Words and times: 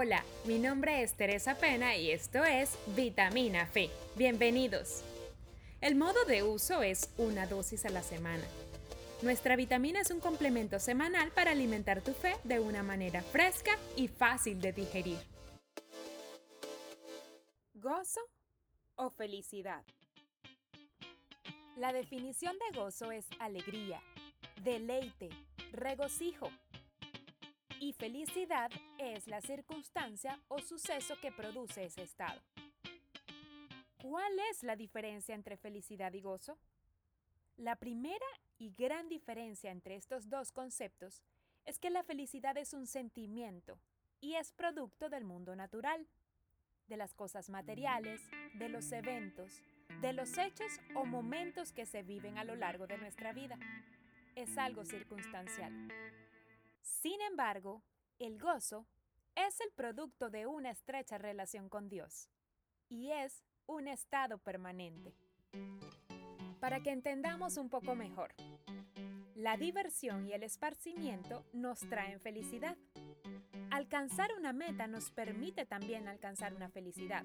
Hola, 0.00 0.22
mi 0.44 0.60
nombre 0.60 1.02
es 1.02 1.14
Teresa 1.14 1.56
Pena 1.56 1.96
y 1.96 2.12
esto 2.12 2.44
es 2.44 2.78
Vitamina 2.94 3.66
Fe. 3.66 3.90
Bienvenidos. 4.14 5.02
El 5.80 5.96
modo 5.96 6.24
de 6.24 6.44
uso 6.44 6.82
es 6.82 7.12
una 7.18 7.48
dosis 7.48 7.84
a 7.84 7.88
la 7.88 8.04
semana. 8.04 8.44
Nuestra 9.22 9.56
vitamina 9.56 10.00
es 10.00 10.12
un 10.12 10.20
complemento 10.20 10.78
semanal 10.78 11.32
para 11.32 11.50
alimentar 11.50 12.00
tu 12.00 12.12
fe 12.12 12.36
de 12.44 12.60
una 12.60 12.84
manera 12.84 13.22
fresca 13.22 13.76
y 13.96 14.06
fácil 14.06 14.60
de 14.60 14.72
digerir. 14.72 15.18
¿Gozo 17.74 18.20
o 18.94 19.10
felicidad? 19.10 19.82
La 21.76 21.92
definición 21.92 22.56
de 22.56 22.78
gozo 22.78 23.10
es 23.10 23.26
alegría, 23.40 24.00
deleite, 24.62 25.28
regocijo 25.72 26.52
y 27.80 27.92
felicidad 27.92 28.70
es 28.98 29.26
la 29.26 29.40
circunstancia 29.40 30.40
o 30.48 30.58
suceso 30.60 31.14
que 31.20 31.32
produce 31.32 31.84
ese 31.84 32.02
estado. 32.02 32.40
¿Cuál 34.02 34.32
es 34.50 34.62
la 34.62 34.76
diferencia 34.76 35.34
entre 35.34 35.56
felicidad 35.56 36.12
y 36.12 36.20
gozo? 36.20 36.58
La 37.56 37.76
primera 37.76 38.26
y 38.58 38.70
gran 38.70 39.08
diferencia 39.08 39.70
entre 39.70 39.96
estos 39.96 40.28
dos 40.28 40.52
conceptos 40.52 41.22
es 41.64 41.78
que 41.78 41.90
la 41.90 42.02
felicidad 42.02 42.56
es 42.56 42.72
un 42.72 42.86
sentimiento 42.86 43.78
y 44.20 44.34
es 44.34 44.52
producto 44.52 45.08
del 45.08 45.24
mundo 45.24 45.54
natural, 45.54 46.06
de 46.86 46.96
las 46.96 47.14
cosas 47.14 47.50
materiales, 47.50 48.20
de 48.54 48.68
los 48.68 48.90
eventos, 48.92 49.62
de 50.00 50.12
los 50.12 50.38
hechos 50.38 50.80
o 50.94 51.04
momentos 51.04 51.72
que 51.72 51.86
se 51.86 52.02
viven 52.02 52.38
a 52.38 52.44
lo 52.44 52.56
largo 52.56 52.86
de 52.86 52.98
nuestra 52.98 53.32
vida. 53.32 53.58
Es 54.34 54.56
algo 54.56 54.84
circunstancial. 54.84 55.72
Sin 56.88 57.20
embargo, 57.20 57.82
el 58.18 58.38
gozo 58.38 58.86
es 59.36 59.60
el 59.60 59.70
producto 59.70 60.30
de 60.30 60.46
una 60.46 60.70
estrecha 60.70 61.18
relación 61.18 61.68
con 61.68 61.88
Dios 61.88 62.28
y 62.88 63.10
es 63.12 63.44
un 63.66 63.86
estado 63.86 64.38
permanente. 64.38 65.14
Para 66.58 66.82
que 66.82 66.90
entendamos 66.90 67.56
un 67.56 67.68
poco 67.68 67.94
mejor, 67.94 68.34
la 69.36 69.56
diversión 69.56 70.26
y 70.26 70.32
el 70.32 70.42
esparcimiento 70.42 71.44
nos 71.52 71.78
traen 71.80 72.20
felicidad. 72.20 72.76
Alcanzar 73.70 74.30
una 74.36 74.52
meta 74.52 74.88
nos 74.88 75.10
permite 75.10 75.66
también 75.66 76.08
alcanzar 76.08 76.54
una 76.54 76.68
felicidad. 76.68 77.24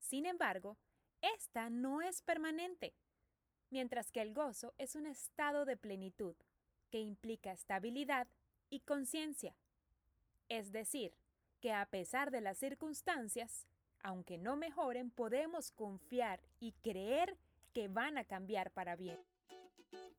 Sin 0.00 0.26
embargo, 0.26 0.76
esta 1.22 1.70
no 1.70 2.02
es 2.02 2.20
permanente, 2.20 2.94
mientras 3.70 4.10
que 4.10 4.20
el 4.20 4.34
gozo 4.34 4.74
es 4.76 4.96
un 4.96 5.06
estado 5.06 5.64
de 5.64 5.78
plenitud 5.78 6.34
que 6.90 6.98
implica 6.98 7.52
estabilidad 7.52 8.28
y 8.74 8.80
conciencia. 8.80 9.54
Es 10.48 10.72
decir, 10.72 11.14
que 11.60 11.72
a 11.72 11.86
pesar 11.86 12.30
de 12.30 12.40
las 12.40 12.58
circunstancias, 12.58 13.66
aunque 14.02 14.36
no 14.36 14.56
mejoren, 14.56 15.10
podemos 15.10 15.70
confiar 15.70 16.40
y 16.60 16.72
creer 16.72 17.38
que 17.72 17.88
van 17.88 18.18
a 18.18 18.24
cambiar 18.24 18.70
para 18.72 18.96
bien. 18.96 19.18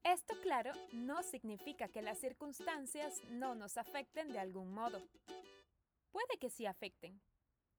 Esto, 0.03 0.35
claro, 0.41 0.71
no 0.93 1.21
significa 1.23 1.89
que 1.89 2.01
las 2.01 2.19
circunstancias 2.19 3.21
no 3.29 3.55
nos 3.55 3.77
afecten 3.77 4.31
de 4.31 4.39
algún 4.39 4.73
modo. 4.73 5.01
Puede 6.11 6.37
que 6.39 6.49
sí 6.49 6.65
afecten, 6.65 7.19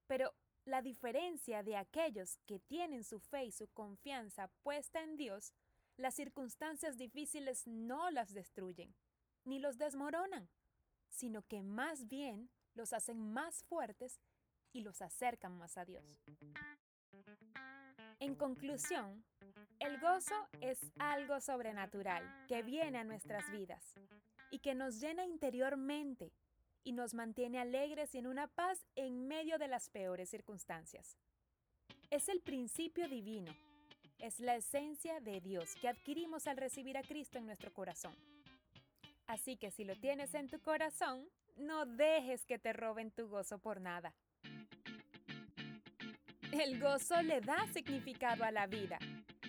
pero 0.06 0.34
la 0.64 0.82
diferencia 0.82 1.62
de 1.62 1.77
aquellos 1.77 2.36
que 2.47 2.58
tienen 2.58 3.02
su 3.04 3.19
fe 3.19 3.44
y 3.47 3.52
su 3.52 3.69
confianza 3.69 4.48
puesta 4.62 5.02
en 5.02 5.16
Dios, 5.16 5.54
las 5.97 6.14
circunstancias 6.14 6.98
difíciles 6.98 7.66
no 7.66 8.10
las 8.10 8.34
destruyen, 8.34 8.94
ni 9.44 9.58
los 9.58 9.78
desmoronan, 9.78 10.48
sino 11.09 11.43
que 11.43 11.62
más 11.62 12.09
bien 12.09 12.51
los 12.75 12.93
hacen 12.93 13.19
más 13.33 13.65
fuertes 13.65 14.21
y 14.73 14.81
los 14.81 15.01
acercan 15.03 15.57
más 15.57 15.79
a 15.79 15.85
Dios. 15.85 16.05
En 18.19 18.35
conclusión, 18.35 19.25
el 19.79 20.01
gozo 20.01 20.34
es 20.61 20.79
algo 20.99 21.41
sobrenatural 21.41 22.47
que 22.47 22.62
viene 22.62 22.99
a 22.99 23.05
nuestras 23.05 23.50
vidas 23.50 23.95
y 24.50 24.59
que 24.61 24.75
nos 24.75 25.00
llena 25.00 25.25
interiormente 25.25 26.33
y 26.83 26.93
nos 26.93 27.15
mantiene 27.15 27.59
alegres 27.59 28.15
y 28.15 28.19
en 28.19 28.27
una 28.27 28.47
paz 28.47 28.87
en 28.95 29.27
medio 29.27 29.59
de 29.59 29.69
las 29.69 29.91
peores 29.91 30.31
circunstancias. 30.31 31.19
Es 32.11 32.28
el 32.28 32.41
principio 32.41 33.09
divino, 33.09 33.53
es 34.19 34.39
la 34.41 34.56
esencia 34.56 35.21
de 35.21 35.41
Dios 35.41 35.75
que 35.81 35.89
adquirimos 35.89 36.47
al 36.47 36.56
recibir 36.56 36.97
a 36.97 37.03
Cristo 37.03 37.39
en 37.39 37.47
nuestro 37.47 37.72
corazón. 37.75 38.15
Así 39.26 39.56
que 39.56 39.70
si 39.70 39.84
lo 39.84 39.97
tienes 39.97 40.34
en 40.34 40.48
tu 40.48 40.60
corazón, 40.60 41.28
no 41.56 41.87
dejes 41.87 42.44
que 42.44 42.59
te 42.59 42.72
roben 42.72 43.10
tu 43.10 43.28
gozo 43.28 43.59
por 43.59 43.81
nada. 43.81 44.14
El 46.53 46.81
gozo 46.81 47.20
le 47.22 47.41
da 47.41 47.66
significado 47.72 48.44
a 48.44 48.50
la 48.50 48.66
vida 48.66 48.98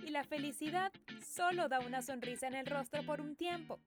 y 0.05 0.09
la 0.09 0.23
felicidad 0.23 0.91
solo 1.25 1.69
da 1.69 1.79
una 1.79 2.01
sonrisa 2.01 2.47
en 2.47 2.55
el 2.55 2.65
rostro 2.65 3.03
por 3.03 3.21
un 3.21 3.35
tiempo. 3.35 3.79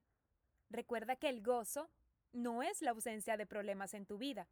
Recuerda 0.71 1.17
que 1.17 1.29
el 1.29 1.43
gozo 1.43 1.91
no 2.33 2.63
es 2.63 2.81
la 2.83 2.93
ausencia 2.93 3.37
de 3.37 3.47
problemas 3.47 3.95
en 3.95 4.07
tu 4.07 4.19
vida, 4.19 4.47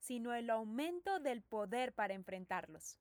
sino 0.00 0.34
el 0.34 0.50
aumento 0.50 1.20
del 1.20 1.42
poder 1.42 1.92
para 1.92 2.14
enfrentarlos. 2.14 2.98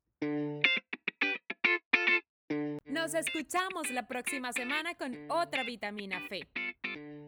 Nos 2.85 3.13
escuchamos 3.13 3.89
la 3.91 4.07
próxima 4.07 4.51
semana 4.53 4.95
con 4.95 5.29
otra 5.31 5.63
vitamina 5.63 6.19
fe. 6.27 6.47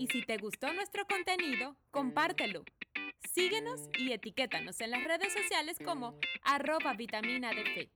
Y 0.01 0.07
si 0.07 0.23
te 0.23 0.37
gustó 0.37 0.73
nuestro 0.73 1.05
contenido, 1.05 1.77
compártelo. 1.91 2.63
Síguenos 3.35 3.87
y 3.99 4.11
etiquétanos 4.13 4.81
en 4.81 4.89
las 4.89 5.03
redes 5.03 5.31
sociales 5.31 5.77
como 5.85 6.17
arroba 6.41 6.95
vitamina 6.95 7.51
fe. 7.51 7.91